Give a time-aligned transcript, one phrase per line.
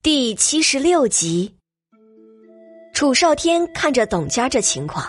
[0.00, 1.52] 第七十六集，
[2.94, 5.04] 楚少天看着董家这情况，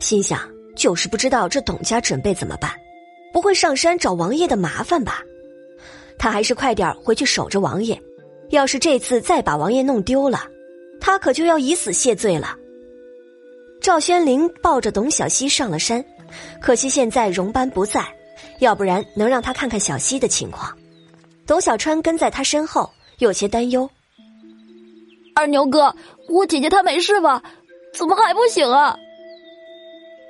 [0.00, 0.40] 心想：
[0.74, 2.72] 就是不知道这董家准备怎么办，
[3.34, 5.20] 不会上山找王爷的麻烦吧？
[6.18, 8.00] 他还是快点回去守着王爷，
[8.48, 10.48] 要是这次再把王爷弄丢了，
[11.02, 12.56] 他可就要以死谢罪了。
[13.78, 16.02] 赵宣灵抱着董小西上了山，
[16.62, 18.02] 可惜现在荣班不在，
[18.60, 20.74] 要不然能让他看看小西的情况。
[21.46, 23.88] 董小川跟在他身后，有些担忧。
[25.34, 25.94] 二牛哥，
[26.28, 27.42] 我姐姐她没事吧？
[27.92, 28.96] 怎么还不醒啊？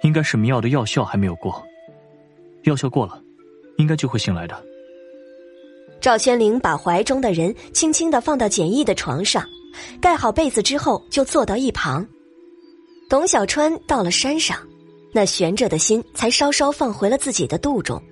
[0.03, 1.65] 应该是迷药的药效还没有过，
[2.65, 3.21] 药效过了，
[3.79, 4.63] 应该就会醒来的。
[6.01, 9.43] 赵千灵把怀中的人轻轻的放到简易的床上，
[10.01, 12.07] 盖好被子之后，就坐到一旁。
[13.09, 14.59] 董小川到了山上，
[15.13, 18.03] 那悬着的心才稍稍放回了自己的肚中，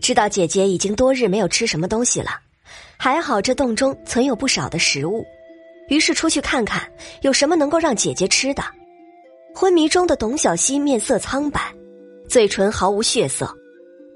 [0.00, 2.30] 知道姐姐已经多日没有吃什么东西了，
[2.98, 5.24] 还好这洞中存有不少的食物。
[5.90, 6.80] 于是出去看看
[7.22, 8.62] 有什么能够让姐姐吃的。
[9.52, 11.60] 昏迷中的董小希面色苍白，
[12.28, 13.52] 嘴唇毫无血色，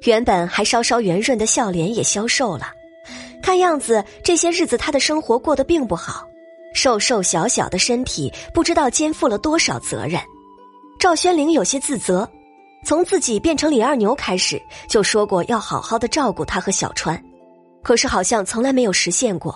[0.03, 2.73] 原本还稍稍圆润的笑脸也消瘦了。
[3.43, 6.27] 看样子这些日子她的生活过得并不好，
[6.75, 10.21] 瘦瘦小小的身体不知道肩负了多少责任。
[11.01, 12.27] 赵宣灵有些自责，
[12.87, 17.21] 从自己变成李二牛开始就说过要好好的照顾她和小川，
[17.83, 19.55] 可是好像从来没有实现过。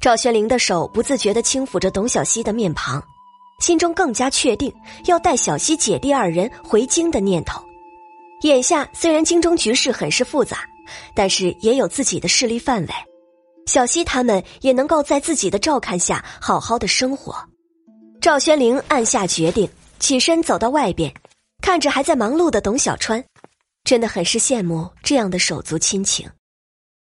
[0.00, 3.02] 赵宣灵的手不自觉的轻抚着董小希的面庞，
[3.58, 4.72] 心中更加确定
[5.04, 7.62] 要带小希姐弟二人回京的念头。
[8.40, 10.66] 眼下虽然京中局势很是复杂，
[11.14, 12.88] 但是也有自己的势力范围，
[13.66, 17.36] 小希他们也能够在自己的照看下好好的生活。
[18.22, 21.12] 赵宣灵暗下决定，起身走到外边，
[21.60, 23.22] 看着还在忙碌的董小川，
[23.84, 26.26] 真的很是羡慕这样的手足亲情。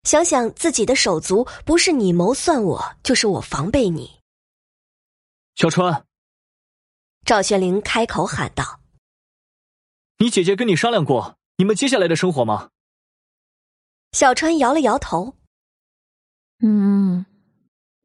[0.04, 4.20] 想想自己的手足，不是你谋算我，就是我防备你。
[5.56, 6.06] 小川，
[7.26, 8.80] 赵玄灵开口喊道
[10.18, 12.70] ：“你姐姐跟你商量过你们接下来的生活吗？”
[14.14, 15.36] 小川摇了摇头
[16.64, 17.26] ：“嗯，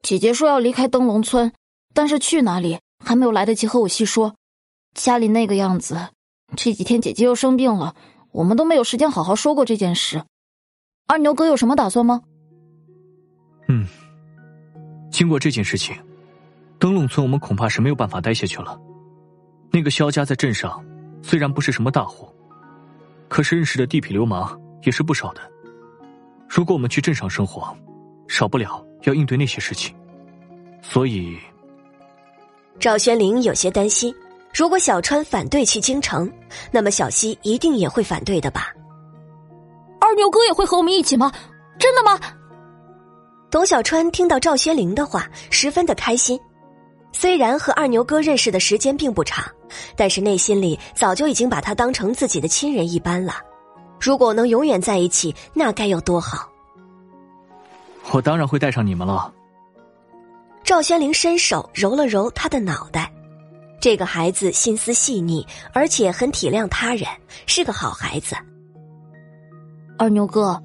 [0.03, 1.55] 姐姐说要离开灯笼村，
[1.95, 4.37] 但是去哪里还没有来得及和我细说。
[4.95, 6.11] 家里那个样子，
[6.57, 7.97] 这几天姐姐又生病了，
[8.33, 10.25] 我们都没有时间好好说过这件事。”
[11.07, 12.21] 二牛哥有什么打算吗？
[13.69, 13.87] 嗯，
[15.11, 15.95] 经过这件事情，
[16.79, 18.79] 灯笼村我们恐怕是没有办法待下去了。
[19.71, 20.85] 那个萧家在镇上
[21.23, 22.29] 虽然不是什么大户，
[23.29, 25.41] 可是认识的地痞流氓也是不少的。
[26.49, 27.77] 如果我们去镇上生活，
[28.29, 29.95] 少不了要应对那些事情。
[30.83, 31.39] 所以，
[32.79, 34.15] 赵玄灵有些担心，
[34.53, 36.31] 如果小川反对去京城，
[36.71, 38.74] 那么小西一定也会反对的吧。
[40.15, 41.33] 二牛哥也会和我们一起吗？
[41.77, 42.17] 真的吗？
[43.51, 46.39] 董小川听到赵轩灵的话，十分的开心。
[47.13, 49.45] 虽然和二牛哥认识的时间并不长，
[49.97, 53.39] 但是内心里早就已经把他当成自己的亲人一般了。
[54.01, 56.49] 如果能永远在一起，那该有多好！
[58.13, 59.35] 我当然会带上你们了。
[60.63, 63.13] 赵轩灵伸手揉了揉他的脑袋，
[63.81, 67.09] 这个孩子心思细腻，而且很体谅他人，
[67.47, 68.37] 是个好孩子。
[69.97, 70.61] 二牛哥，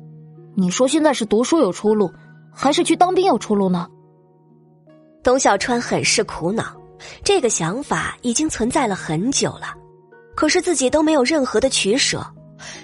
[0.56, 2.12] 你说现在是读书有出路，
[2.52, 3.88] 还是去当兵有出路呢？
[5.22, 6.76] 董小川很是苦恼，
[7.24, 9.76] 这个想法已经存在了很久了，
[10.36, 12.26] 可是自己都没有任何的取舍，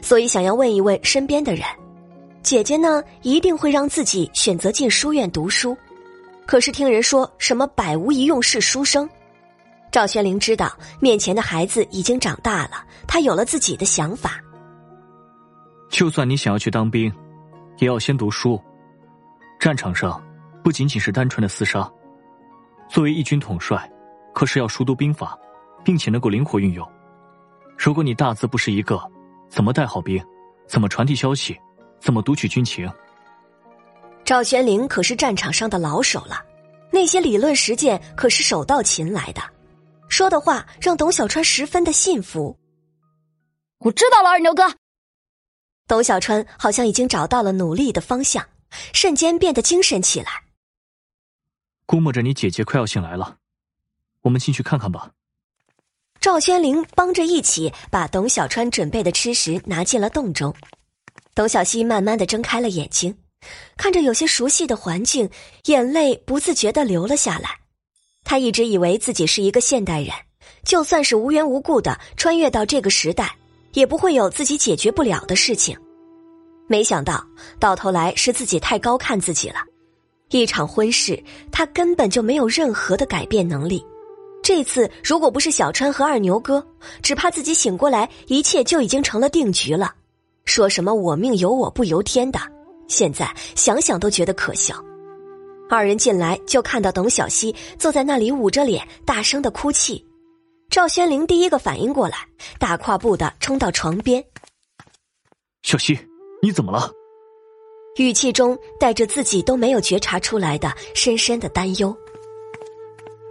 [0.02, 1.66] 所以想要问一问身边的人。
[2.44, 5.76] 姐姐呢，一定会让自己选择进书院读书，
[6.46, 9.10] 可是听人说什么百无一用是书生。
[9.92, 14.40] 赵宣灵知道面前的孩子已经长大了，他有了自己的想法。
[15.96, 17.10] 就算你想要去当兵，
[17.78, 18.62] 也要先读书。
[19.58, 20.22] 战场上
[20.62, 21.90] 不仅仅是单纯的厮杀，
[22.90, 23.90] 作为一军统帅，
[24.34, 25.40] 可是要熟读兵法，
[25.86, 26.86] 并且能够灵活运用。
[27.78, 29.02] 如果你大字不识一个，
[29.48, 30.22] 怎么带好兵？
[30.68, 31.58] 怎么传递消息？
[32.02, 32.92] 怎么读取军情？
[34.26, 36.44] 赵玄灵可是战场上的老手了，
[36.92, 39.42] 那些理论实践可是手到擒来的，
[40.10, 42.54] 说的话让董小川十分的信服。
[43.80, 44.62] 我知道了，二牛哥。
[45.88, 48.44] 董小川好像已经找到了努力的方向，
[48.92, 50.44] 瞬间变得精神起来。
[51.86, 53.38] 估摸着你姐姐快要醒来了，
[54.22, 55.12] 我们进去看看吧。
[56.20, 60.56] 赵宣灵帮着一起把董小川准备的吃食拿进了洞中。
[61.36, 63.16] 董小希慢慢的睁开了眼睛，
[63.78, 65.30] 看着有些熟悉的环境，
[65.66, 67.60] 眼泪不自觉的流了下来。
[68.24, 70.10] 他一直以为自己是一个现代人，
[70.64, 73.38] 就算是无缘无故的穿越到这个时代。
[73.76, 75.78] 也不会有自己解决不了的事情，
[76.68, 77.24] 没想到
[77.60, 79.58] 到头来是自己太高看自己了。
[80.32, 83.86] 一场婚事，他根本就没有任何的改变能力。
[84.42, 86.66] 这次如果不是小川和二牛哥，
[87.02, 89.94] 只怕自己醒过来，一切就已经成了定局了。
[90.46, 92.40] 说什么我命由我不由天的，
[92.88, 94.76] 现在想想都觉得可笑。
[95.68, 100.06] 二人进来就看到董小希坐在那里捂着脸，大声的哭泣。
[100.76, 102.18] 赵轩灵第一个反应过来，
[102.60, 104.22] 大跨步的冲到床边。
[105.64, 105.98] 小溪，
[106.42, 106.92] 你怎么了？
[107.96, 111.96] 语气中带着自己都没有觉察出来的深深的担忧。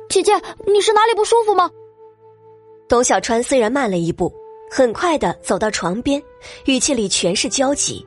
[0.08, 0.32] 姐姐，
[0.67, 1.70] 你是哪里不舒服吗？
[2.88, 4.32] 董小川虽然慢了一步，
[4.70, 6.23] 很快的走到床边，
[6.64, 8.02] 语气里全是焦急。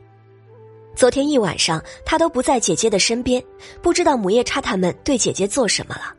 [0.96, 3.40] 昨天一晚上他都不在姐姐的身边，
[3.84, 6.12] 不知道母夜叉他们对姐姐做什么了。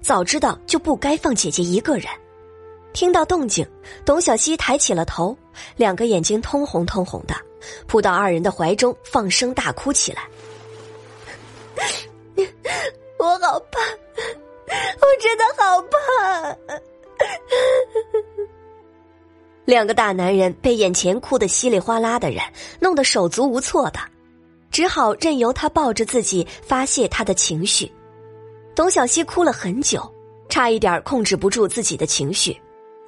[0.00, 2.06] 早知道就不该放姐姐一个人。
[2.94, 3.66] 听到动静，
[4.04, 5.36] 董小希抬起了头，
[5.76, 7.34] 两个眼睛通红通红的，
[7.88, 10.22] 扑到二人的怀中，放声大哭起来。
[13.18, 13.80] 我好怕，
[14.68, 16.56] 我真的好怕。
[19.64, 22.40] 两个大男人被眼前哭得稀里哗啦的人
[22.78, 23.98] 弄得手足无措的，
[24.70, 27.90] 只好任由他抱着自己发泄他的情绪。
[28.76, 30.08] 董小希哭了很久，
[30.48, 32.56] 差一点控制不住自己的情绪。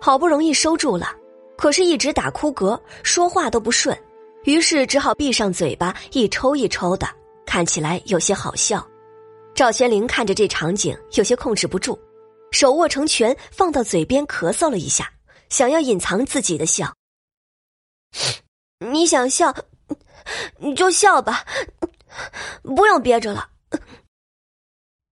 [0.00, 1.14] 好不容易收住了，
[1.56, 3.96] 可是，一直打哭嗝，说话都不顺，
[4.44, 7.08] 于是只好闭上嘴巴，一抽一抽的，
[7.44, 8.87] 看起来有些好笑。
[9.54, 11.98] 赵宣灵看着这场景，有些控制不住，
[12.52, 15.10] 手握成拳放到嘴边，咳嗽了一下，
[15.48, 16.93] 想要隐藏自己的笑。
[18.78, 19.54] 你想笑，
[20.58, 21.44] 你就笑吧，
[22.62, 23.48] 不用憋着了。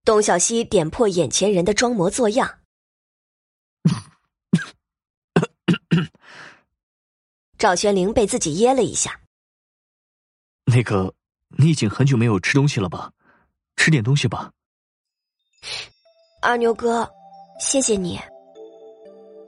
[0.05, 2.49] 董小希点破眼前人的装模作样。
[7.65, 9.19] 赵玄灵被自己噎了一下。
[10.67, 11.11] 那个，
[11.57, 13.11] 你已经很久没有吃东西了吧？
[13.77, 14.51] 吃点东西吧。
[16.43, 17.11] 二牛哥，
[17.59, 18.21] 谢谢你。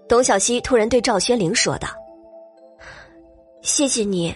[0.09, 1.91] 董小希突然对赵宣灵说道
[3.61, 4.35] ：“谢谢你，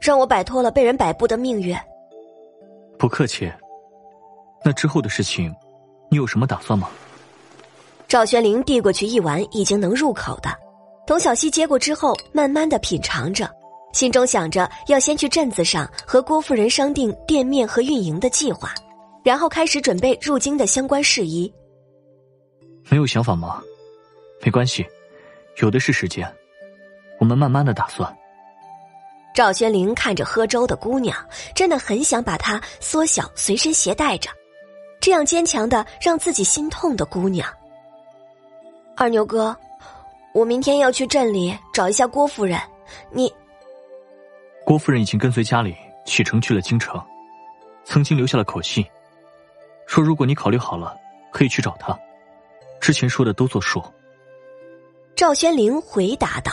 [0.00, 1.76] 让我摆脱了被人摆布的命运。”
[2.98, 3.52] 不客气。
[4.64, 5.54] 那之后的事情，
[6.10, 6.88] 你有什么打算吗？
[8.08, 10.48] 赵宣灵递过去一碗已经能入口的。
[11.10, 13.50] 董小希接过之后，慢慢的品尝着，
[13.92, 18.72] 心中想着要先去镇子上和郭夫人商定店面和运营的计划，
[19.24, 21.52] 然后开始准备入京的相关事宜。
[22.88, 23.60] 没有想法吗？
[24.40, 24.86] 没关系，
[25.56, 26.32] 有的是时间，
[27.18, 28.16] 我们慢慢的打算。
[29.34, 31.16] 赵宣灵看着喝粥的姑娘，
[31.56, 34.30] 真的很想把她缩小随身携带着，
[35.00, 37.52] 这样坚强的让自己心痛的姑娘。
[38.96, 39.56] 二牛哥。
[40.32, 42.60] 我明天要去镇里找一下郭夫人，
[43.10, 43.32] 你。
[44.64, 45.74] 郭夫人已经跟随家里
[46.06, 47.02] 启程去了京城，
[47.84, 48.84] 曾经留下了口信，
[49.86, 50.96] 说如果你考虑好了，
[51.32, 51.98] 可以去找她。
[52.80, 53.82] 之前说的都作数。
[55.16, 56.52] 赵宣灵回答道：“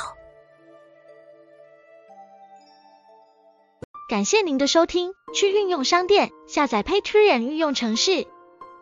[4.10, 8.26] 感谢您的收听，去运用商店下载 Patreon 运用城市，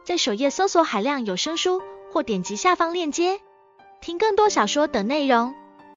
[0.06, 1.82] 在首页搜索海量有声书，
[2.14, 3.42] 或点击下方链接。”
[4.06, 5.56] 听更多小说等内容。